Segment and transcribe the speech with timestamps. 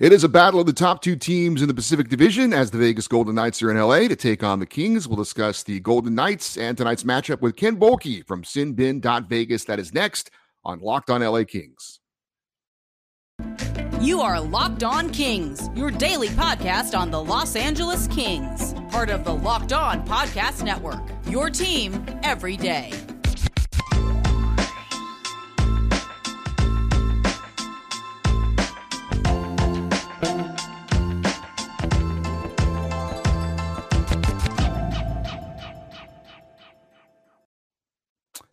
[0.00, 2.78] It is a battle of the top two teams in the Pacific Division as the
[2.78, 5.06] Vegas Golden Knights are in LA to take on the Kings.
[5.06, 9.64] We'll discuss the Golden Knights and tonight's matchup with Ken Boehlke from sinbin.vegas.
[9.64, 10.32] That is next
[10.64, 12.00] on Locked on LA Kings.
[14.00, 19.22] You are Locked On Kings, your daily podcast on the Los Angeles Kings, part of
[19.22, 21.02] the Locked On Podcast Network.
[21.28, 22.90] Your team every day.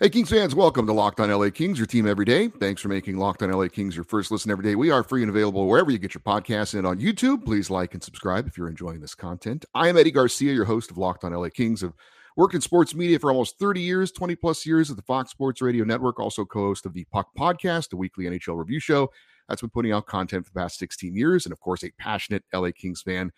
[0.01, 2.47] Hey, Kings fans, welcome to Locked on LA Kings, your team every day.
[2.47, 4.73] Thanks for making Locked on LA Kings your first listen every day.
[4.73, 7.45] We are free and available wherever you get your podcasts and on YouTube.
[7.45, 9.63] Please like and subscribe if you're enjoying this content.
[9.75, 11.83] I am Eddie Garcia, your host of Locked on LA Kings.
[11.83, 11.93] I've
[12.35, 15.61] worked in sports media for almost 30 years, 20 plus years at the Fox Sports
[15.61, 19.07] Radio Network, also co host of the Puck Podcast, a weekly NHL review show
[19.47, 22.43] that's been putting out content for the past 16 years, and of course, a passionate
[22.51, 23.31] LA Kings fan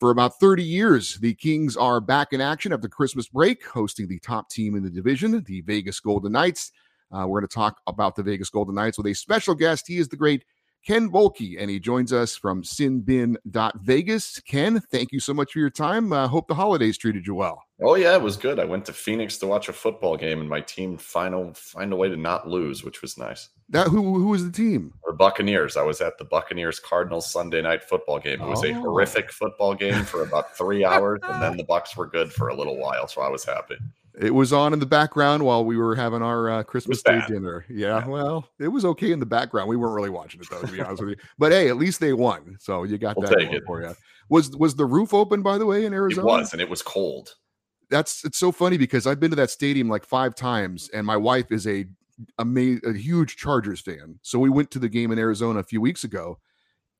[0.00, 4.18] for about 30 years, the Kings are back in action after Christmas break, hosting the
[4.20, 6.72] top team in the division, the Vegas Golden Knights.
[7.12, 9.86] Uh, we're going to talk about the Vegas Golden Knights with a special guest.
[9.86, 10.44] He is the great
[10.86, 14.40] Ken Boehlke, and he joins us from sinbin.vegas.
[14.40, 16.12] Ken, thank you so much for your time.
[16.12, 17.62] Uh, hope the holidays treated you well.
[17.82, 18.58] Oh yeah, it was good.
[18.58, 21.96] I went to Phoenix to watch a football game, and my team final find a
[21.96, 23.48] way to not lose, which was nice.
[23.70, 24.92] That who who was the team?
[25.06, 25.76] The Buccaneers.
[25.76, 28.40] I was at the Buccaneers Cardinals Sunday night football game.
[28.40, 28.68] It was oh.
[28.68, 32.48] a horrific football game for about three hours, and then the Bucs were good for
[32.48, 33.76] a little while, so I was happy.
[34.18, 37.64] It was on in the background while we were having our uh, Christmas Day dinner.
[37.68, 39.68] Yeah, yeah, well, it was okay in the background.
[39.68, 41.16] We weren't really watching it though, to be honest with you.
[41.38, 43.94] But hey, at least they won, so you got we'll that for you.
[44.28, 46.26] Was was the roof open by the way in Arizona?
[46.26, 47.34] It was, and it was cold.
[47.88, 51.16] That's it's so funny because I've been to that stadium like five times, and my
[51.16, 51.86] wife is a
[52.38, 52.44] a,
[52.84, 54.18] a huge Chargers fan.
[54.22, 56.38] So we went to the game in Arizona a few weeks ago,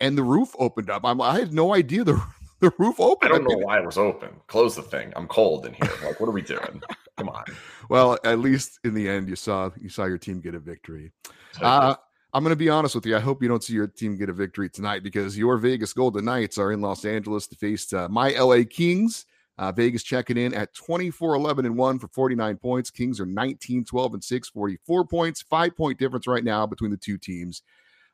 [0.01, 1.03] and the roof opened up.
[1.05, 2.23] I'm, I had no idea the
[2.61, 3.29] the roof open.
[3.29, 4.31] I don't know why it was open.
[4.47, 5.13] Close the thing.
[5.17, 5.91] I'm cold in here.
[6.05, 6.83] Like, what are we doing?
[7.17, 7.45] Come on.
[7.89, 11.13] Well, at least in the end, you saw you saw your team get a victory.
[11.61, 11.97] Uh,
[12.33, 13.17] I'm going to be honest with you.
[13.17, 16.25] I hope you don't see your team get a victory tonight because your Vegas Golden
[16.25, 19.27] Knights are in Los Angeles to face uh, my LA Kings.
[19.59, 22.91] Uh, Vegas checking in at 24 11 and 1 for 49 points.
[22.91, 26.97] Kings are 19 12 and 6, 44 points, five point difference right now between the
[26.97, 27.63] two teams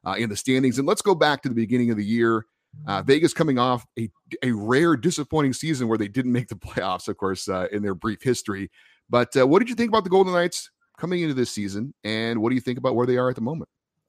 [0.05, 0.79] uh, in the standings.
[0.79, 2.47] And let's go back to the beginning of the year.
[2.87, 4.11] Uh, Vegas coming off a,
[4.43, 7.95] a rare disappointing season where they didn't make the playoffs, of course, uh, in their
[7.95, 8.71] brief history.
[9.09, 11.95] But uh, what did you think about the Golden Knights coming into this season?
[12.05, 13.69] And what do you think about where they are at the moment?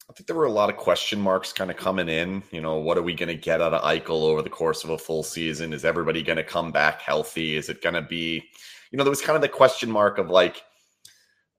[0.09, 2.41] I think there were a lot of question marks kind of coming in.
[2.51, 4.89] You know, what are we going to get out of Eichel over the course of
[4.91, 5.73] a full season?
[5.73, 7.57] Is everybody going to come back healthy?
[7.57, 8.43] Is it going to be,
[8.91, 10.63] you know, there was kind of the question mark of like,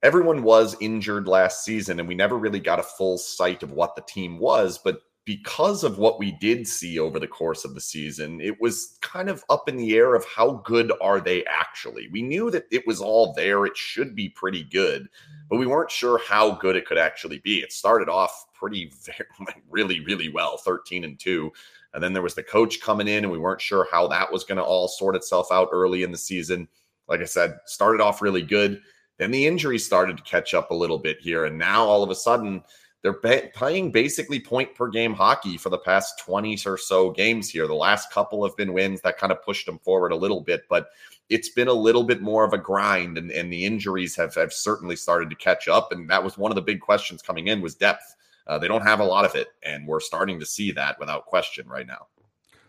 [0.01, 3.95] everyone was injured last season and we never really got a full sight of what
[3.95, 4.79] the team was.
[4.79, 8.97] But because of what we did see over the course of the season, it was
[9.01, 12.09] kind of up in the air of how good are they actually.
[12.11, 15.07] We knew that it was all there, it should be pretty good,
[15.47, 17.59] but we weren't sure how good it could actually be.
[17.59, 19.29] It started off pretty very,
[19.69, 21.51] really really well, 13 and 2.
[21.93, 24.43] And then there was the coach coming in and we weren't sure how that was
[24.45, 26.67] going to all sort itself out early in the season.
[27.07, 28.81] Like I said, started off really good.
[29.19, 32.09] Then the injuries started to catch up a little bit here and now all of
[32.09, 32.63] a sudden
[33.01, 37.49] they're ba- playing basically point per game hockey for the past 20 or so games
[37.49, 37.67] here.
[37.67, 40.63] The last couple have been wins that kind of pushed them forward a little bit,
[40.69, 40.89] but
[41.29, 44.51] it's been a little bit more of a grind and, and the injuries have, have
[44.51, 45.91] certainly started to catch up.
[45.91, 48.15] And that was one of the big questions coming in was depth.
[48.47, 51.27] Uh, they don't have a lot of it, and we're starting to see that without
[51.27, 52.07] question right now.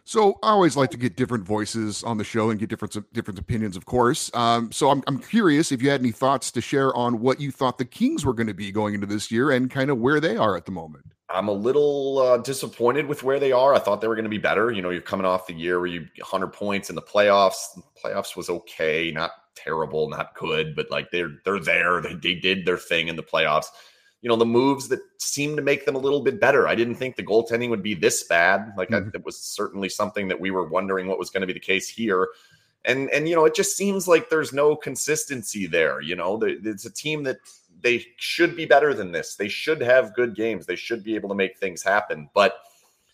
[0.04, 3.38] So I always like to get different voices on the show and get different different
[3.38, 4.30] opinions, of course.
[4.34, 7.50] Um, so I'm I'm curious if you had any thoughts to share on what you
[7.50, 10.20] thought the Kings were going to be going into this year and kind of where
[10.20, 11.06] they are at the moment.
[11.28, 13.72] I'm a little uh, disappointed with where they are.
[13.72, 14.72] I thought they were going to be better.
[14.72, 17.74] You know, you're coming off the year where you 100 points in the playoffs.
[17.76, 22.00] The playoffs was okay, not terrible, not good, but like they're they're there.
[22.00, 23.66] They, they did their thing in the playoffs
[24.22, 26.68] you know the moves that seem to make them a little bit better.
[26.68, 28.72] I didn't think the goaltending would be this bad.
[28.76, 29.08] Like mm-hmm.
[29.08, 31.60] I, it was certainly something that we were wondering what was going to be the
[31.60, 32.28] case here.
[32.84, 36.00] And and you know it just seems like there's no consistency there.
[36.00, 37.38] You know, it's a team that
[37.82, 39.36] they should be better than this.
[39.36, 40.66] They should have good games.
[40.66, 42.60] They should be able to make things happen, but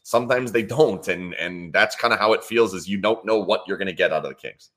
[0.02, 1.06] sometimes they don't.
[1.08, 2.74] And and that's kind of how it feels.
[2.74, 4.70] Is you don't know what you're going to get out of the Kings.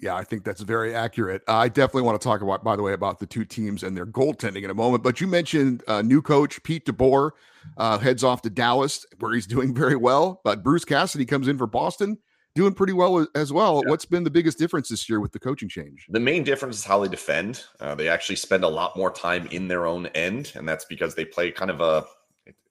[0.00, 1.42] Yeah, I think that's very accurate.
[1.48, 3.96] Uh, I definitely want to talk about, by the way, about the two teams and
[3.96, 5.02] their goaltending in a moment.
[5.02, 7.32] But you mentioned uh, new coach Pete DeBoer
[7.76, 10.40] uh, heads off to Dallas, where he's doing very well.
[10.44, 12.16] But Bruce Cassidy comes in for Boston,
[12.54, 13.82] doing pretty well as well.
[13.84, 13.90] Yeah.
[13.90, 16.06] What's been the biggest difference this year with the coaching change?
[16.08, 17.64] The main difference is how they defend.
[17.80, 21.16] Uh, they actually spend a lot more time in their own end, and that's because
[21.16, 22.04] they play kind of a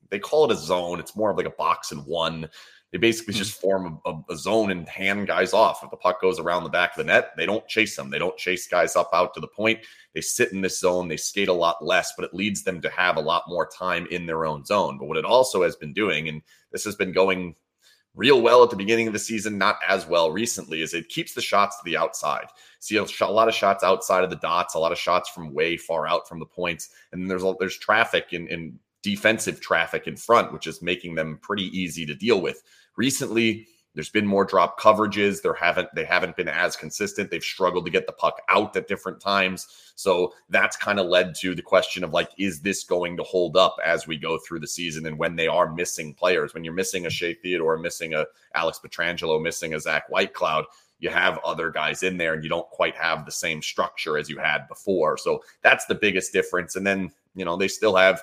[0.10, 1.00] they call it a zone.
[1.00, 2.50] It's more of like a box and one.
[2.92, 3.44] They basically mm-hmm.
[3.44, 5.84] just form a, a, zone and hand guys off.
[5.84, 8.10] If the puck goes around the back of the net, they don't chase them.
[8.10, 9.80] They don't chase guys up out to the point.
[10.16, 11.10] They sit in this zone.
[11.10, 14.08] They skate a lot less, but it leads them to have a lot more time
[14.10, 14.98] in their own zone.
[14.98, 16.42] But what it also has been doing, and
[16.72, 17.56] this has been going
[18.16, 21.34] real well at the beginning of the season, not as well recently, is it keeps
[21.34, 22.48] the shots to the outside.
[22.80, 25.54] See a, a, lot of shots outside of the dots, a lot of shots from
[25.54, 30.16] way far out from the points, and there's there's traffic in, in defensive traffic in
[30.16, 32.64] front, which is making them pretty easy to deal with.
[32.96, 33.68] Recently,
[33.98, 35.42] there's been more drop coverages.
[35.42, 37.32] There haven't they haven't been as consistent.
[37.32, 39.92] They've struggled to get the puck out at different times.
[39.96, 43.58] So that's kind of led to the question of like, is this going to hold
[43.58, 45.08] up as we go through the season?
[45.08, 48.80] And when they are missing players, when you're missing a Shea Theodore, missing a Alex
[48.86, 50.66] Pietrangelo, missing a Zach Whitecloud,
[51.00, 54.30] you have other guys in there and you don't quite have the same structure as
[54.30, 55.18] you had before.
[55.18, 56.76] So that's the biggest difference.
[56.76, 58.22] And then, you know, they still have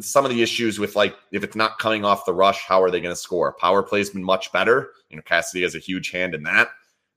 [0.00, 2.90] some of the issues with like if it's not coming off the rush, how are
[2.90, 3.52] they going to score?
[3.52, 4.92] Power play's been much better.
[5.10, 6.68] You know, Cassidy has a huge hand in that.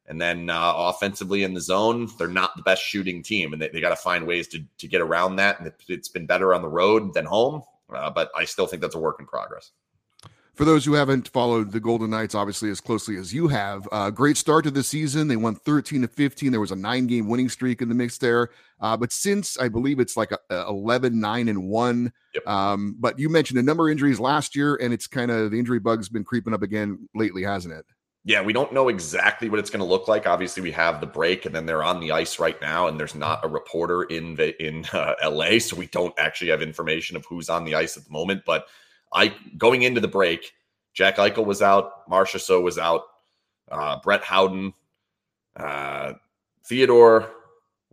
[0.08, 3.70] And then uh, offensively in the zone, they're not the best shooting team, and they,
[3.70, 5.60] they got to find ways to to get around that.
[5.60, 7.62] And it, has been better on the road than home,
[7.94, 9.72] uh, but I still think that's a work in progress
[10.62, 14.12] for those who haven't followed the Golden Knights, obviously as closely as you have, uh,
[14.12, 15.28] great start to the season.
[15.28, 16.52] They won 13 to 15.
[16.52, 18.50] There was a nine game winning streak in the mix there.
[18.80, 22.14] Uh, but since I believe it's like a, a 11, 9 and 1.
[22.36, 22.48] Yep.
[22.48, 25.58] Um, but you mentioned a number of injuries last year, and it's kind of the
[25.58, 27.88] injury bug's been creeping up again lately, hasn't it?
[28.24, 30.28] Yeah, we don't know exactly what it's going to look like.
[30.28, 33.16] Obviously, we have the break, and then they're on the ice right now, and there's
[33.16, 37.26] not a reporter in the in uh, LA, so we don't actually have information of
[37.26, 38.44] who's on the ice at the moment.
[38.46, 38.68] But
[39.14, 40.54] I going into the break,
[40.94, 43.04] Jack Eichel was out, Marchessault was out,
[43.72, 44.74] uh, Brett Howden,
[45.56, 46.14] uh,
[46.66, 47.32] Theodore,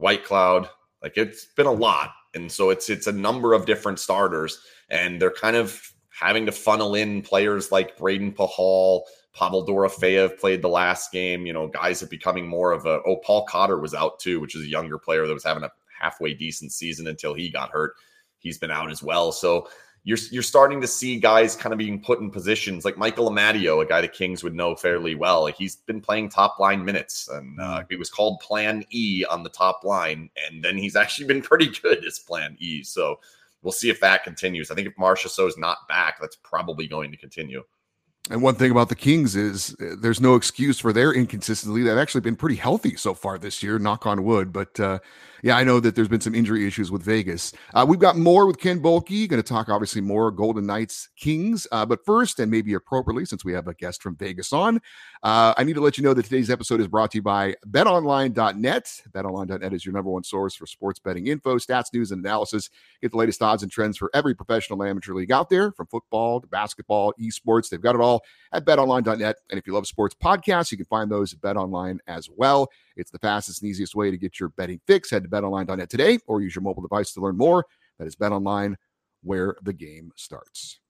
[0.01, 0.69] Whitecloud.
[1.03, 4.61] Like it's been a lot, and so it's it's a number of different starters,
[4.91, 10.63] and they're kind of having to funnel in players like Braden Pahal, Pavel Dorofeyev played
[10.63, 11.47] the last game.
[11.47, 13.01] You know, guys are becoming more of a.
[13.07, 15.71] Oh, Paul Cotter was out too, which is a younger player that was having a
[16.01, 17.95] halfway decent season until he got hurt.
[18.39, 19.33] He's been out as well.
[19.33, 19.69] So
[20.09, 23.83] you're you're starting to see guys kind of being put in positions like Michael Amadio,
[23.83, 25.45] a guy the Kings would know fairly well.
[25.49, 29.51] He's been playing top line minutes, and uh, it was called Plan E on the
[29.51, 32.83] top line, and then he's actually been pretty good as Plan E.
[32.85, 33.21] So
[33.61, 34.71] we'll see if that continues.
[34.71, 37.63] I think if Marchessault is not back, that's probably going to continue.
[38.31, 41.83] And one thing about the Kings is uh, there's no excuse for their inconsistency.
[41.83, 44.55] They've actually been pretty healthy so far this year, knock on wood.
[44.55, 45.01] But uh,
[45.43, 47.53] yeah, I know that there's been some injury issues with Vegas.
[47.75, 49.29] Uh, we've got more with Ken Boehlke.
[49.29, 51.67] Going to talk obviously more Golden Knights Kings.
[51.71, 54.81] Uh, but first, and maybe appropriately, since we have a guest from Vegas on,
[55.23, 57.55] uh, I need to let you know that today's episode is brought to you by
[57.71, 59.03] BetOnline.net.
[59.11, 62.71] BetOnline.net is your number one source for sports betting info, stats, news, and analysis.
[63.01, 66.41] Get the latest odds and trends for every professional amateur league out there, from football
[66.41, 67.69] to basketball, esports.
[67.69, 69.37] They've got it all at BetOnline.net.
[69.51, 72.69] And if you love sports podcasts, you can find those at BetOnline as well.
[72.99, 75.11] It's the fastest and easiest way to get your betting fix.
[75.11, 77.65] Head to betonline.net today or use your mobile device to learn more.
[77.99, 78.75] That is betonline,
[79.23, 80.81] where the game starts.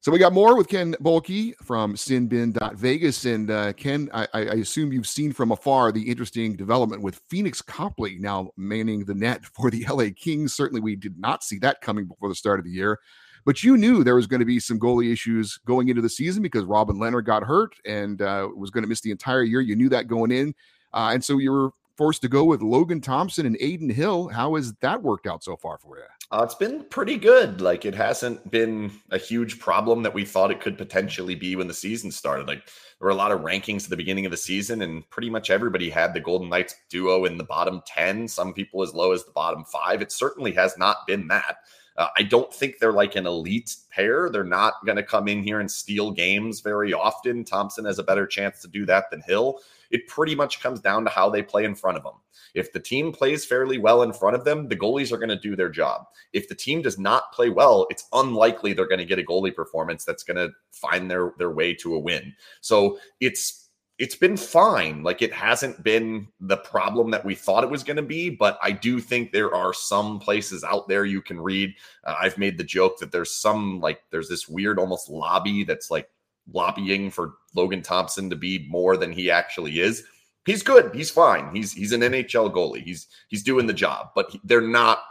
[0.00, 3.24] So we got more with Ken Boehlke from sinbin.vegas.
[3.24, 7.60] And uh, Ken, I, I, assume you've seen from afar the interesting development with Phoenix
[7.60, 10.54] Copley now manning the net for the LA Kings.
[10.54, 13.00] Certainly, we did not see that coming before the start of the year.
[13.48, 16.42] But you knew there was going to be some goalie issues going into the season
[16.42, 19.62] because Robin Lehner got hurt and uh, was going to miss the entire year.
[19.62, 20.54] You knew that going in.
[20.92, 24.28] Uh, and so you were forced to go with Logan Thompson and Adin Hill.
[24.28, 26.04] How has that worked out so far for you?
[26.30, 27.62] Uh, it's been pretty good.
[27.62, 31.68] Like it hasn't been a huge problem that we thought it could potentially be when
[31.68, 32.46] the season started.
[32.46, 35.30] Like there were a lot of rankings at the beginning of the season, and pretty
[35.30, 39.12] much everybody had the Golden Knights duo in the bottom 10, some people as low
[39.12, 40.02] as the bottom five.
[40.02, 41.56] It certainly has not been that.
[41.98, 44.30] Uh, I don't think they're like an elite pair.
[44.30, 47.44] They're not going to come in here and steal games very often.
[47.44, 49.60] Thompson has a better chance to do that than Hill.
[49.90, 52.14] It pretty much comes down to how they play in front of them.
[52.54, 55.38] If the team plays fairly well in front of them, the goalies are going to
[55.38, 56.06] do their job.
[56.32, 59.54] If the team does not play well, it's unlikely they're going to get a goalie
[59.54, 62.32] performance that's going to find their their way to a win.
[62.60, 63.67] So it's
[63.98, 65.02] it's been fine.
[65.02, 68.58] Like it hasn't been the problem that we thought it was going to be, but
[68.62, 71.74] I do think there are some places out there you can read.
[72.04, 75.90] Uh, I've made the joke that there's some like there's this weird almost lobby that's
[75.90, 76.08] like
[76.52, 80.04] lobbying for Logan Thompson to be more than he actually is.
[80.46, 80.94] He's good.
[80.94, 81.54] He's fine.
[81.54, 82.82] He's he's an NHL goalie.
[82.82, 85.02] He's he's doing the job, but they're not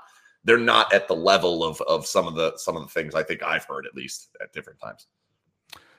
[0.45, 3.23] they're not at the level of of some of the some of the things I
[3.23, 5.07] think I've heard at least at different times.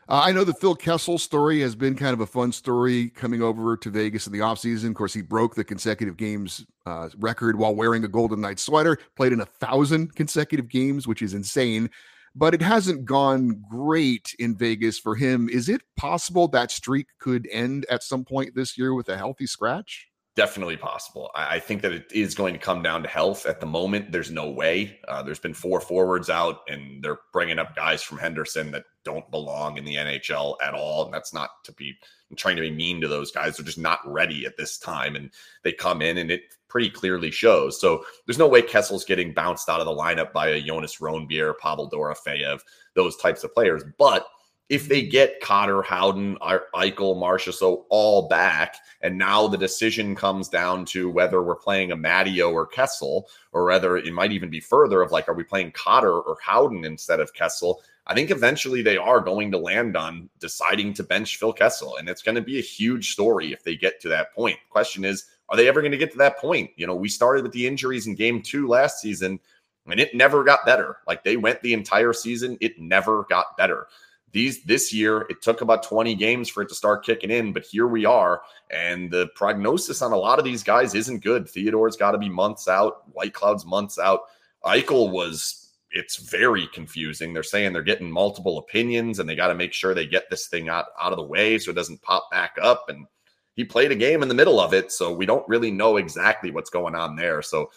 [0.09, 3.43] Uh, I know the Phil Kessel story has been kind of a fun story coming
[3.43, 4.89] over to Vegas in the offseason.
[4.89, 8.99] Of course, he broke the consecutive games uh, record while wearing a Golden Knight sweater,
[9.17, 11.91] played in a thousand consecutive games, which is insane.
[12.35, 15.49] but it hasn't gone great in Vegas for him.
[15.49, 19.47] Is it possible that streak could end at some point this year with a healthy
[19.47, 20.08] scratch?
[20.39, 21.33] Definitely possible.
[21.35, 23.45] I, I, think that it is going to come down to health.
[23.45, 25.01] At the moment, there's no way.
[25.09, 29.29] Uh, there's been four forwards out, and they're bringing up guys from Henderson that don't
[29.33, 31.05] belong in the NHL at all.
[31.05, 31.99] And that's not to be
[32.31, 33.57] I'm trying to be mean to those guys.
[33.57, 35.33] They're just not ready at this time, and
[35.65, 37.81] they come in, and it pretty clearly shows.
[37.81, 41.59] So there's no way Kessel's getting bounced out of the lineup by a Jonas Rondbjerg,
[41.59, 42.61] Pavel Dorofeyev,
[42.95, 44.29] those types of players, but
[44.69, 50.85] if they get Cotter, Howden, Eichel, Marchessault all back, and now the decision comes down
[50.87, 55.01] to whether we're playing a Matteo or Kessel, or whether it might even be further
[55.01, 57.81] of like, are we playing Cotter or Howden instead of Kessel?
[58.07, 62.09] I think eventually they are going to land on deciding to bench Phil Kessel, and
[62.09, 64.59] it's going to be a huge story if they get to that point.
[64.69, 66.71] Question is, are they ever going to get to that point?
[66.77, 69.41] You know, we started with the injuries in game two last season,
[69.87, 70.99] and it never got better.
[71.07, 73.87] Like they went the entire season, it never got better
[74.33, 77.65] these this year it took about 20 games for it to start kicking in but
[77.65, 81.49] here we are and the prognosis on a lot of these guys isn't good.
[81.49, 84.21] Theodore's got to be months out Whitecloud's months out.
[84.65, 87.33] Eichel was it's very confusing.
[87.33, 90.49] They're saying they're getting multiple opinions and they got to make sure they get this
[90.49, 93.07] thing out, out of the way so it doesn't pop back up and
[93.55, 96.51] he played a game in the middle of it so we don't really know exactly
[96.51, 97.41] what's going on there.
[97.41, 97.71] So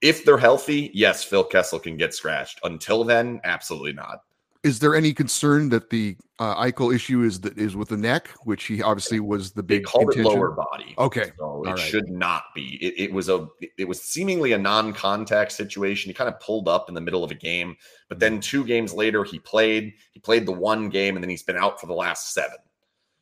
[0.00, 2.58] if they're healthy yes phil kessel can get scratched.
[2.64, 4.22] Until then absolutely not
[4.64, 8.30] is there any concern that the uh, Eichel issue is that is with the neck,
[8.44, 10.32] which he obviously was the big they called contention.
[10.32, 10.94] it lower body.
[10.98, 11.78] Okay, so it right.
[11.78, 12.76] should not be.
[12.82, 13.46] It, it, was a
[13.78, 16.08] it was seemingly a non-contact situation.
[16.08, 17.76] He kind of pulled up in the middle of a game,
[18.08, 19.92] but then two games later he played.
[20.12, 22.56] He played the one game, and then he's been out for the last seven.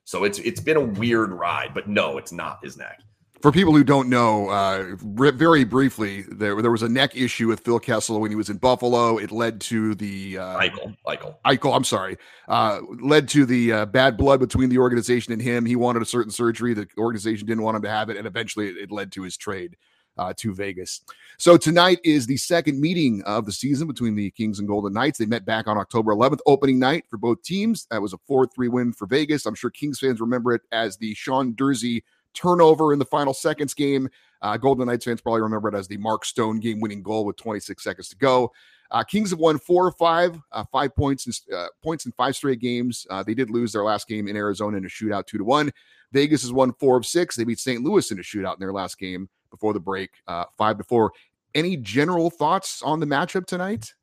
[0.04, 3.00] So it's it's been a weird ride, but no, it's not his neck
[3.42, 7.60] for people who don't know, uh, very briefly, there there was a neck issue with
[7.60, 9.18] Phil Kessel when he was in Buffalo.
[9.18, 11.76] It led to the uh, Eichel, Eichel, Eichel.
[11.76, 15.66] I'm sorry, uh, led to the uh, bad blood between the organization and him.
[15.66, 16.72] He wanted a certain surgery.
[16.72, 19.36] The organization didn't want him to have it, and eventually, it, it led to his
[19.36, 19.76] trade
[20.18, 21.00] uh, to Vegas.
[21.38, 25.18] So tonight is the second meeting of the season between the Kings and Golden Knights.
[25.18, 27.86] They met back on October 11th, opening night for both teams.
[27.90, 29.46] That was a 4-3 win for Vegas.
[29.46, 32.02] I'm sure Kings fans remember it as the Sean Durzi
[32.34, 34.08] turnover in the final seconds game.
[34.40, 37.36] Uh, Golden Knights fans probably remember it as the Mark Stone game winning goal with
[37.36, 38.52] 26 seconds to go.
[38.90, 42.36] Uh, Kings have won four or five, uh, five points in, uh, points in five
[42.36, 43.06] straight games.
[43.08, 45.72] Uh, they did lose their last game in Arizona in a shootout, two to one.
[46.12, 47.34] Vegas has won four of six.
[47.34, 47.82] They beat St.
[47.82, 51.12] Louis in a shootout in their last game before the break, uh, five to four.
[51.54, 53.94] Any general thoughts on the matchup tonight?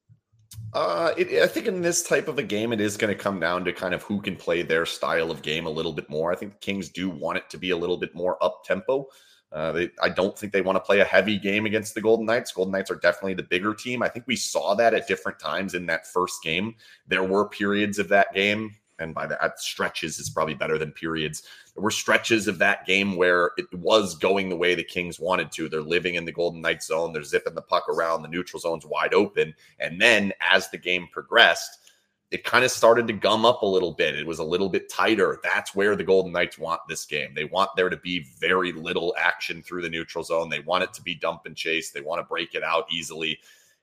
[0.73, 3.39] Uh, it, I think in this type of a game, it is going to come
[3.39, 6.31] down to kind of who can play their style of game a little bit more.
[6.31, 9.07] I think the Kings do want it to be a little bit more up tempo.
[9.51, 12.27] Uh, they, I don't think they want to play a heavy game against the Golden
[12.27, 12.51] Knights.
[12.51, 14.03] Golden Knights are definitely the bigger team.
[14.03, 16.75] I think we saw that at different times in that first game.
[17.07, 21.43] There were periods of that game and by that stretches is probably better than periods.
[21.79, 25.69] Were stretches of that game where it was going the way the Kings wanted to.
[25.69, 27.13] They're living in the Golden Knights zone.
[27.13, 28.21] They're zipping the puck around.
[28.21, 29.53] The neutral zone's wide open.
[29.79, 31.89] And then as the game progressed,
[32.31, 34.15] it kind of started to gum up a little bit.
[34.15, 35.39] It was a little bit tighter.
[35.41, 37.33] That's where the Golden Knights want this game.
[37.33, 40.49] They want there to be very little action through the neutral zone.
[40.49, 41.89] They want it to be dump and chase.
[41.89, 43.39] They want to break it out easily.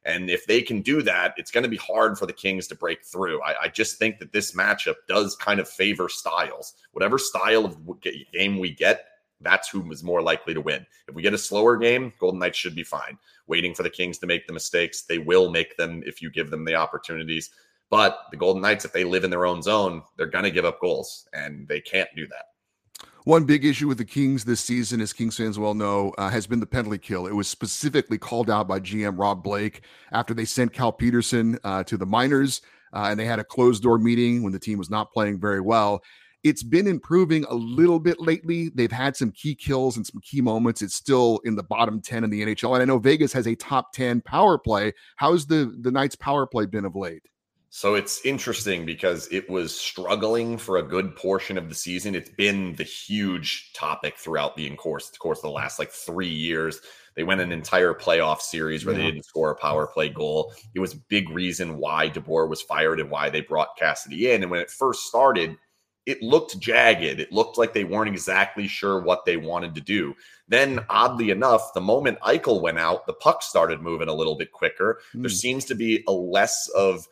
[0.06, 2.76] And if they can do that, it's going to be hard for the Kings to
[2.76, 3.42] break through.
[3.42, 6.75] I, I, just think that this matchup does kind of favor styles.
[6.92, 7.76] Whatever style of
[8.32, 9.06] game we get,
[9.40, 10.86] that's who is more likely to win.
[11.08, 13.18] If we get a slower game, Golden Knights should be fine.
[13.48, 15.02] Waiting for the Kings to make the mistakes.
[15.02, 17.50] They will make them if you give them the opportunities.
[17.90, 20.64] But the Golden Knights, if they live in their own zone, they're going to give
[20.64, 22.46] up goals, and they can't do that.
[23.26, 26.47] One big issue with the Kings this season, as Kings fans well know, uh, has
[26.47, 27.26] been the penalty kill.
[27.26, 29.80] It was specifically called out by GM Rob Blake
[30.12, 33.83] after they sent Cal Petersen uh, to the minors uh, and they had a closed
[33.83, 36.04] door meeting when the team was not playing very well.
[36.45, 38.68] It's been improving a little bit lately.
[38.73, 40.80] They've had some key kills and some key moments.
[40.80, 42.75] It's still in the bottom 10 in the NHL.
[42.75, 44.92] And I know Vegas has a top 10 power play.
[45.16, 47.25] How's the, the Knights power play been of late?
[47.76, 52.14] So it's interesting because it was struggling for a good portion of the season.
[52.14, 56.26] It's been the huge topic throughout the course, the course of the last like three
[56.26, 56.80] years.
[57.16, 59.02] They went an entire playoff series where yeah.
[59.02, 60.54] they didn't score a power play goal.
[60.75, 64.40] It was a big reason why DeBoer was fired and why they brought Cassidy in.
[64.40, 65.59] And when it first started,
[66.06, 67.21] it looked jagged.
[67.21, 70.14] It looked like they weren't exactly sure what they wanted to do.
[70.49, 74.52] Then, oddly enough, the moment Eichel went out, the puck started moving a little bit
[74.52, 75.02] quicker.
[75.14, 75.21] Mm.
[75.21, 75.35] There hmm.
[75.35, 77.06] seems to be a less of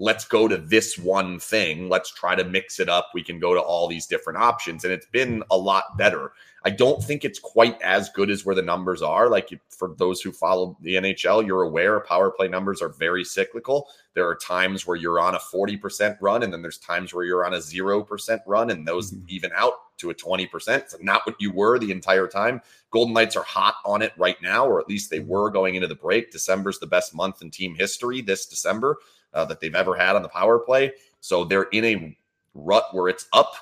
[0.00, 1.90] let's go to this one thing.
[1.90, 3.10] Let's try to mix it up.
[3.12, 4.82] We can go to all these different options.
[4.82, 6.32] And it's been a lot better.
[6.64, 9.28] I don't think it's quite as good as where the numbers are.
[9.28, 13.88] Like for those who follow the NHL, you're aware power play numbers are very cyclical.
[14.14, 17.46] There are times where you're on a 40% run, and then there's times where you're
[17.46, 19.24] on a 0% run, and those mm-hmm.
[19.28, 20.68] even out to a 20%.
[20.68, 22.60] It's not what you were the entire time.
[22.90, 25.88] Golden Knights are hot on it right now, or at least they were going into
[25.88, 26.30] the break.
[26.30, 28.98] December's the best month in team history this December
[29.34, 30.92] uh, that they've ever had on the power play.
[31.20, 32.16] So they're in a
[32.54, 33.54] rut where it's up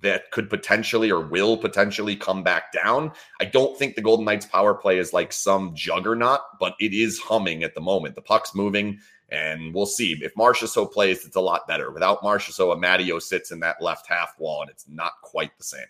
[0.00, 3.12] that could potentially or will potentially come back down.
[3.40, 7.18] I don't think the Golden Knights power play is like some juggernaut, but it is
[7.18, 8.14] humming at the moment.
[8.14, 10.16] The puck's moving, and we'll see.
[10.22, 11.90] If Marchessault plays, it's a lot better.
[11.90, 15.86] Without Marchessault, Amadio sits in that left half wall, and it's not quite the same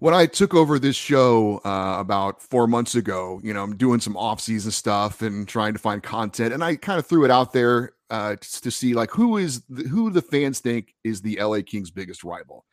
[0.00, 4.00] when I took over this show uh, about four months ago, you know, I'm doing
[4.00, 7.52] some off-season stuff and trying to find content, and I kind of threw it out
[7.52, 11.60] there uh, to see like who is the, who the fans think is the LA
[11.64, 12.64] Kings' biggest rival.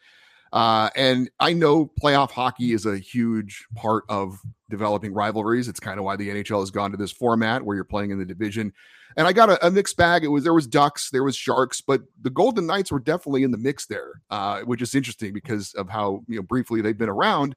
[0.53, 4.39] Uh, and I know playoff hockey is a huge part of
[4.69, 5.67] developing rivalries.
[5.67, 8.19] It's kind of why the NHL has gone to this format where you're playing in
[8.19, 8.71] the division.
[9.17, 10.23] And I got a, a, mixed bag.
[10.23, 13.51] It was there was Ducks, there was Sharks, but the Golden Knights were definitely in
[13.51, 17.09] the mix there, uh, which is interesting because of how you know briefly they've been
[17.09, 17.55] around.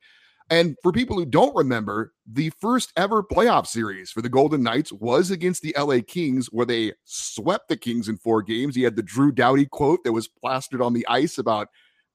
[0.51, 4.93] And for people who don't remember, the first ever playoff series for the Golden Knights
[4.93, 8.75] was against the LA Kings, where they swept the Kings in four games.
[8.75, 11.69] He had the Drew Doughty quote that was plastered on the ice about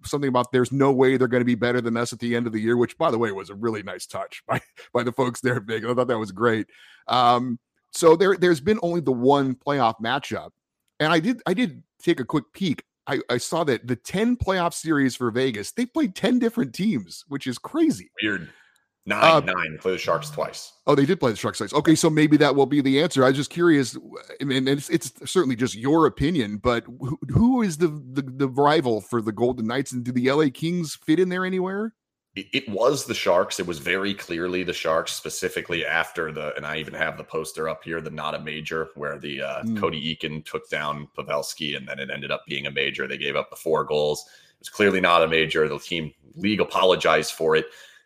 [0.06, 2.48] something about there's no way they're going to be better than us at the end
[2.48, 4.60] of the year, which by the way was a really nice touch by
[4.94, 5.90] by the folks there at Vegas.
[5.90, 6.68] I thought that was great.
[7.08, 7.60] Um,
[7.92, 10.50] so there there's been only the one playoff matchup,
[11.00, 12.84] and I did I did take a quick peek.
[13.08, 17.26] I, I saw that the 10 playoff series for Vegas, they played 10 different teams,
[17.28, 18.10] which is crazy.
[18.22, 18.50] Weird.
[19.06, 19.78] Nine, uh, nine.
[19.82, 20.72] Play the Sharks twice.
[20.88, 21.74] Oh, they did play the Sharks twice.
[21.74, 23.26] Okay, so maybe that will be the answer.
[23.26, 23.98] I was just curious.
[24.40, 28.48] I mean, it's, it's certainly just your opinion, but who, who is the, the, the
[28.48, 31.94] rival for the Golden Knights, and do the LA Kings fit in there anywhere?
[32.36, 33.60] It, it was the Sharks.
[33.60, 37.70] It was very clearly the Sharks, specifically after the, and I even have the poster
[37.70, 39.80] up here, the not a major, where the uh, mm.
[39.80, 43.08] Cody Eakin took down Pavelski, and then it ended up being a major.
[43.08, 44.26] They gave up the four goals.
[44.28, 45.68] It was clearly not a major.
[45.68, 47.66] The team league apologized for it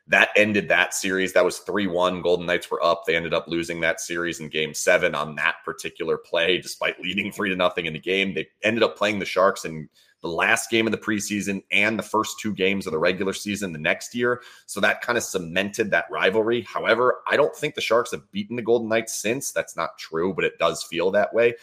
[0.09, 1.33] that ended that series.
[1.33, 2.21] That was 3 1.
[2.21, 3.03] Golden Knights were up.
[3.05, 7.31] They ended up losing that series in game seven on that particular play, despite leading
[7.31, 8.33] 3 to nothing in the game.
[8.33, 9.89] They ended up playing the Sharks in
[10.21, 13.71] the last game of the preseason and the first two games of the regular season
[13.71, 14.41] the next year.
[14.65, 16.61] So that kind of cemented that rivalry.
[16.61, 19.51] However, I don't think the Sharks have beaten the Golden Knights since.
[19.51, 21.55] That's not true, but it does feel that way.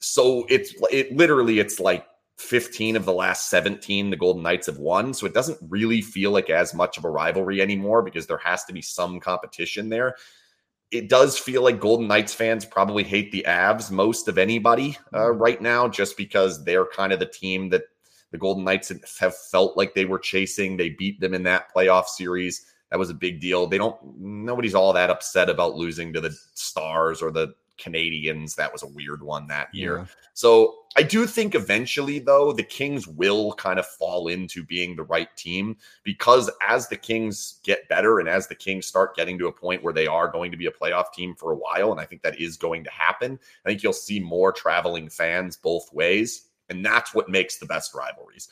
[0.00, 2.06] So it's it literally it's like
[2.38, 5.14] 15 of the last 17 the Golden Knights have won.
[5.14, 8.64] So it doesn't really feel like as much of a rivalry anymore because there has
[8.64, 10.16] to be some competition there.
[10.90, 15.18] It does feel like Golden Knights fans probably hate the Avs most of anybody uh,
[15.18, 15.38] mm-hmm.
[15.38, 17.84] right now, just because they're kind of the team that
[18.34, 20.76] the Golden Knights have felt like they were chasing.
[20.76, 22.66] They beat them in that playoff series.
[22.90, 23.68] That was a big deal.
[23.68, 28.56] They don't, nobody's all that upset about losing to the Stars or the Canadiens.
[28.56, 29.98] That was a weird one that year.
[29.98, 30.06] Yeah.
[30.32, 35.04] So I do think eventually, though, the Kings will kind of fall into being the
[35.04, 39.46] right team because as the Kings get better and as the Kings start getting to
[39.46, 42.00] a point where they are going to be a playoff team for a while, and
[42.00, 45.88] I think that is going to happen, I think you'll see more traveling fans both
[45.92, 46.48] ways.
[46.68, 48.48] And that's what makes the best rivalries.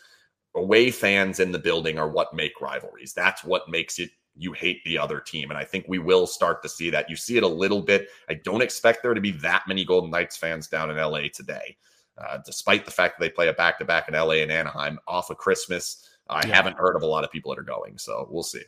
[0.54, 3.14] Away fans in the building are what make rivalries.
[3.14, 5.50] That's what makes it you hate the other team.
[5.50, 7.10] And I think we will start to see that.
[7.10, 8.08] You see it a little bit.
[8.28, 11.76] I don't expect there to be that many Golden Knights fans down in LA today,
[12.18, 14.98] uh, despite the fact that they play a back to back in LA and Anaheim
[15.06, 16.08] off of Christmas.
[16.28, 16.54] I yeah.
[16.54, 17.98] haven't heard of a lot of people that are going.
[17.98, 18.62] So we'll see.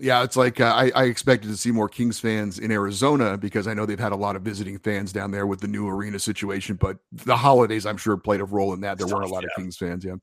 [0.00, 3.66] Yeah, it's like uh, I, I, expected to see more Kings fans in Arizona because
[3.66, 6.20] I know they've had a lot of visiting fans down there with the new arena
[6.20, 6.76] situation.
[6.76, 8.98] But the holidays, I'm sure, played a role in that.
[8.98, 9.48] There weren't a lot yeah.
[9.48, 10.04] of Kings fans.
[10.04, 10.14] Yeah,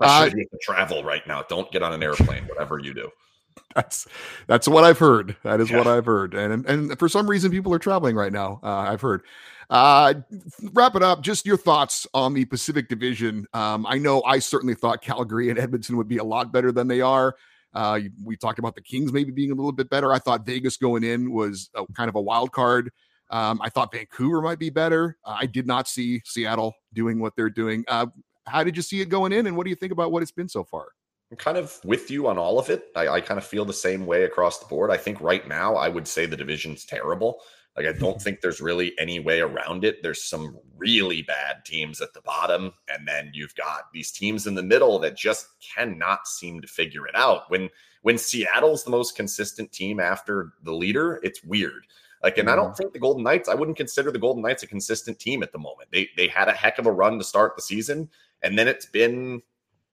[0.00, 0.28] uh,
[0.60, 1.42] travel right now.
[1.48, 2.44] Don't get on an airplane.
[2.44, 3.10] whatever you do.
[3.74, 4.06] that's
[4.46, 5.36] that's what I've heard.
[5.44, 5.78] That is yeah.
[5.78, 8.60] what I've heard, and and for some reason, people are traveling right now.
[8.62, 9.22] Uh, I've heard.
[9.70, 10.12] Uh,
[10.74, 11.22] wrap it up.
[11.22, 13.46] Just your thoughts on the Pacific Division.
[13.54, 16.88] Um, I know I certainly thought Calgary and Edmonton would be a lot better than
[16.88, 17.36] they are.
[17.74, 20.12] Uh, we talked about the Kings maybe being a little bit better.
[20.12, 22.90] I thought Vegas going in was a, kind of a wild card.
[23.30, 25.16] Um, I thought Vancouver might be better.
[25.24, 27.84] Uh, I did not see Seattle doing what they're doing.
[27.88, 28.06] Uh,
[28.46, 30.32] how did you see it going in, and what do you think about what it's
[30.32, 30.88] been so far?
[31.30, 32.88] I'm kind of with you on all of it.
[32.94, 34.90] I, I, kind of feel the same way across the board.
[34.90, 37.40] I think right now I would say the division's terrible.
[37.76, 40.02] Like I don't think there's really any way around it.
[40.02, 44.54] There's some really bad teams at the bottom, and then you've got these teams in
[44.54, 47.50] the middle that just cannot seem to figure it out.
[47.50, 47.70] When
[48.02, 51.86] when Seattle's the most consistent team after the leader, it's weird.
[52.22, 52.76] Like, and I don't mm.
[52.76, 55.58] think the Golden Knights, I wouldn't consider the Golden Knights a consistent team at the
[55.58, 55.90] moment.
[55.92, 58.10] They they had a heck of a run to start the season,
[58.42, 59.42] and then it's been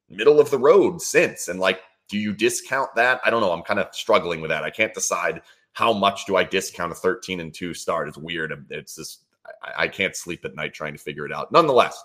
[0.10, 1.48] middle of the road since.
[1.48, 3.22] And like, do you discount that?
[3.24, 3.52] I don't know.
[3.52, 4.64] I'm kind of struggling with that.
[4.64, 5.42] I can't decide
[5.80, 8.10] how much do I discount a 13 and 2 start.
[8.10, 8.66] It's weird.
[8.70, 9.24] It's just
[9.64, 11.54] I, I can't sleep at night trying to figure it out.
[11.54, 12.04] Nonetheless,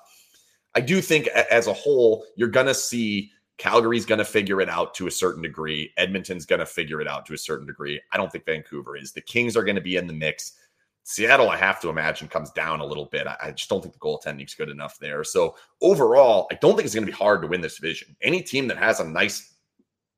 [0.77, 4.95] I do think as a whole, you're gonna see Calgary's going to figure it out
[4.95, 5.93] to a certain degree.
[5.97, 8.01] Edmonton's going to figure it out to a certain degree.
[8.11, 9.13] I don't think Vancouver is.
[9.13, 10.55] The Kings are going to be in the mix.
[11.05, 13.29] Seattle, I have to imagine, comes down a little bit.
[13.29, 15.23] I, just don't think the goaltending's good enough there.
[15.23, 18.17] So overall, I don't think it's going to be hard to win this division.
[18.23, 19.54] Any team that has a nice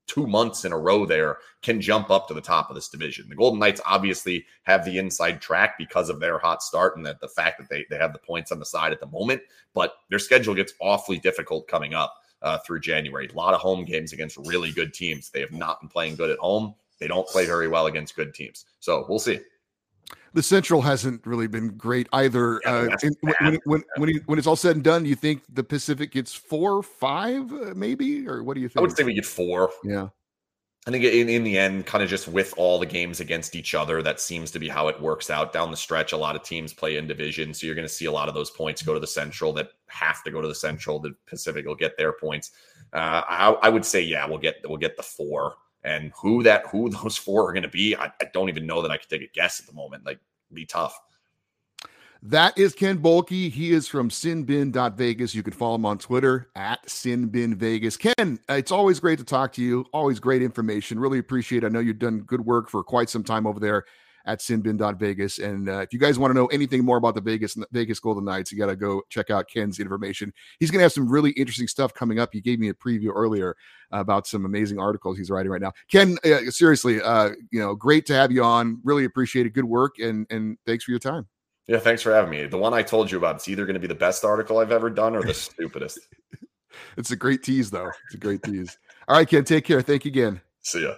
[0.07, 3.29] two months in a row there can jump up to the top of this division.
[3.29, 7.21] The Golden Knights obviously have the inside track because of their hot start and that
[7.21, 9.43] the fact that they, they have the points on the side at the moment,
[9.75, 13.29] but their schedule gets awfully difficult coming up uh, through January.
[13.29, 15.31] A lot of home games against really good teams.
[15.31, 16.75] They have not been playing good at home.
[16.99, 18.65] They don't play very well against good teams.
[18.81, 19.41] So we'll see.
[20.37, 22.61] The Central hasn't really been great either.
[22.63, 23.09] Yeah, uh,
[23.41, 26.35] when, when, when, he, when, it's all said and done, you think the Pacific gets
[26.35, 28.77] four, five, uh, maybe, or what do you think?
[28.77, 29.71] I would say we get four.
[29.83, 30.09] Yeah.
[30.87, 33.75] I think in, in the end, kind of just with all the games against each
[33.75, 36.13] other, that seems to be how it works out down the stretch.
[36.13, 38.35] A lot of teams play in division, so you're going to see a lot of
[38.35, 41.01] those points go to the Central that have to go to the Central.
[41.01, 42.51] The Pacific will get their points.
[42.93, 45.55] Uh, I, I, would say, yeah, we'll get we'll get the four,
[45.87, 48.83] and who that who those four are going to be, I, I, don't even know
[48.83, 50.05] that I could take a guess at the moment.
[50.05, 50.19] Like,
[50.53, 51.01] be tough.
[52.23, 53.51] That is Ken Boehlke.
[53.51, 55.35] He is from sinbin.vegas.
[55.35, 57.99] You can follow him on Twitter at sinbinvegas.
[57.99, 59.87] Ken, it's always great to talk to you.
[59.93, 60.99] Always great information.
[60.99, 61.67] Really appreciate it.
[61.67, 63.85] I know you've done good work for quite some time over there
[64.27, 65.39] at sinbin.vegas.
[65.39, 68.25] And uh, if you guys want to know anything more about the Vegas Vegas Golden
[68.25, 70.33] Knights, you got to go check out Ken's information.
[70.59, 72.31] He's going to have some really interesting stuff coming up.
[72.33, 73.57] He gave me a preview earlier
[73.93, 75.73] about some amazing articles he's writing right now.
[75.91, 78.81] Ken, uh, seriously, uh, you know, great to have you on.
[78.85, 79.51] Really appreciate it.
[79.53, 81.27] Good work, and and thanks for your time.
[81.69, 82.47] Yeah, thanks for having me.
[82.47, 84.71] The one I told you about, it's either going to be the best article I've
[84.71, 85.99] ever done or the stupidest.
[86.97, 87.91] it's a great tease, though.
[88.07, 88.79] It's a great tease.
[89.09, 89.83] All right, Ken, take care.
[89.83, 90.41] Thank you again.
[90.63, 90.95] See ya.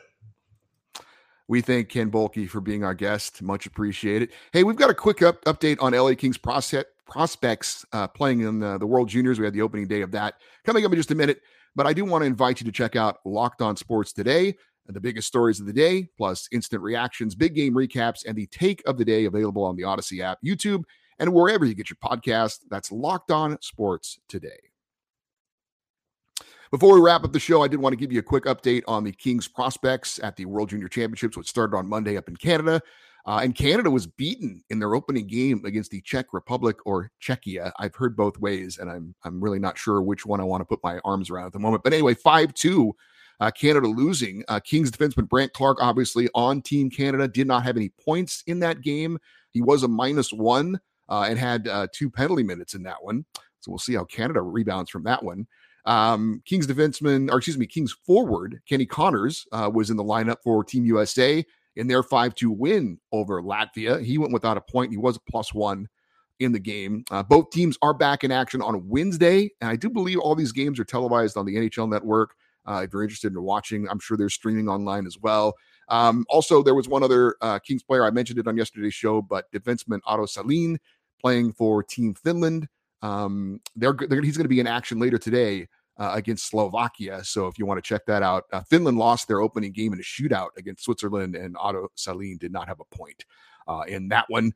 [1.48, 3.40] We thank Ken Boehlke for being our guest.
[3.40, 4.32] Much appreciated.
[4.52, 8.76] Hey, we've got a quick up, update on LA Kings prospects uh, playing in the,
[8.76, 9.38] the World Juniors.
[9.38, 10.34] We had the opening day of that
[10.64, 11.40] coming up in just a minute.
[11.74, 14.56] But I do want to invite you to check out Locked On Sports today
[14.86, 18.46] and the biggest stories of the day, plus instant reactions, big game recaps, and the
[18.46, 20.82] take of the day available on the Odyssey app, YouTube,
[21.18, 22.60] and wherever you get your podcast.
[22.70, 24.67] That's Locked On Sports today.
[26.70, 28.82] Before we wrap up the show, I did want to give you a quick update
[28.86, 32.36] on the Kings prospects at the World Junior Championships, which started on Monday up in
[32.36, 32.82] Canada.
[33.26, 37.72] Uh, and Canada was beaten in their opening game against the Czech Republic or Czechia.
[37.78, 40.66] I've heard both ways, and I'm I'm really not sure which one I want to
[40.66, 41.84] put my arms around at the moment.
[41.84, 42.94] But anyway, five two
[43.40, 44.44] uh, Canada losing.
[44.48, 48.60] Uh, Kings defenseman Brandt Clarke, obviously on Team Canada, did not have any points in
[48.60, 49.18] that game.
[49.52, 50.78] He was a minus one
[51.08, 53.24] uh, and had uh, two penalty minutes in that one.
[53.60, 55.46] So we'll see how Canada rebounds from that one.
[55.88, 60.36] Um, Kings defenseman, or excuse me, Kings forward Kenny Connors uh, was in the lineup
[60.44, 61.44] for Team USA
[61.76, 64.04] in their 5 2 win over Latvia.
[64.04, 64.90] He went without a point.
[64.90, 65.88] He was a plus one
[66.40, 67.04] in the game.
[67.10, 69.50] Uh, both teams are back in action on Wednesday.
[69.62, 72.34] And I do believe all these games are televised on the NHL network.
[72.68, 75.54] Uh, if you're interested in watching, I'm sure they're streaming online as well.
[75.88, 78.04] Um, also, there was one other uh, Kings player.
[78.04, 80.78] I mentioned it on yesterday's show, but defenseman Otto Salin
[81.18, 82.68] playing for Team Finland.
[83.00, 85.66] Um, they're, they're, he's going to be in action later today
[85.98, 87.22] uh, against Slovakia.
[87.24, 89.98] So if you want to check that out, uh, Finland lost their opening game in
[89.98, 93.24] a shootout against Switzerland, and Otto Salin did not have a point
[93.66, 94.52] uh, in that one.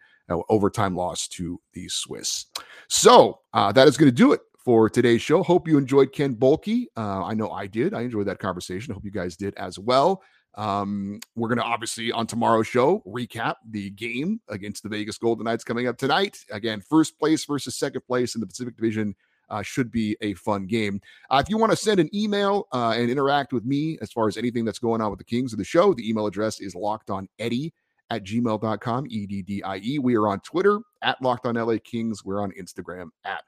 [0.49, 2.47] Overtime loss to the Swiss.
[2.89, 5.43] So uh, that is going to do it for today's show.
[5.43, 6.87] Hope you enjoyed Ken Boehlke.
[6.97, 7.93] Uh, I know I did.
[7.93, 8.95] I enjoyed that conversation.
[8.95, 10.23] Hope you guys did as well.
[10.55, 15.45] Um, we're going to obviously on tomorrow's show recap the game against the Vegas Golden
[15.45, 16.39] Knights coming up tonight.
[16.51, 19.15] Again, first place versus second place in the Pacific Division.
[19.53, 21.01] Uh, should be a fun game.
[21.31, 24.27] Uh, if you want to send an email uh, and interact with me as far
[24.27, 26.75] as anything that's going on with the Kings of the show, the email address is
[26.75, 27.73] locked on Eddie
[28.13, 29.99] at gmail.com, E D D I E.
[29.99, 32.25] We are on Twitter at Locked on LA Kings.
[32.25, 33.43] We're on Instagram at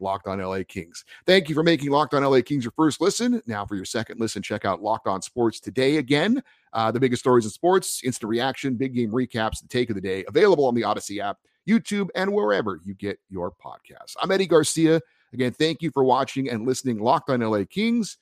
[0.00, 1.04] Locked on LA Kings.
[1.26, 3.42] Thank you for making Locked on LA Kings your first listen.
[3.46, 6.42] Now, for your second listen, check out Locked on Sports today again.
[6.72, 10.02] Uh, the biggest stories in sports, instant reaction, big game recaps, the take of the
[10.02, 14.16] day, available on the Odyssey app, YouTube, and wherever you get your podcasts.
[14.20, 15.00] I'm Eddie Garcia.
[15.32, 18.18] Again, thank you for watching and listening Locked on LA Kings.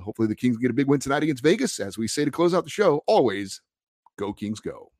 [0.00, 1.80] Hopefully, the Kings get a big win tonight against Vegas.
[1.80, 3.62] As we say to close out the show, always
[4.18, 4.90] go Kings go.